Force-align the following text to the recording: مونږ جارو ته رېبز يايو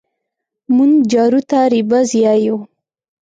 مونږ 0.75 0.93
جارو 1.11 1.41
ته 1.49 1.59
رېبز 1.73 2.09
يايو 2.23 2.57